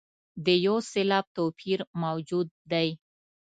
[0.45, 2.89] د یو سېلاب توپیر موجود دی.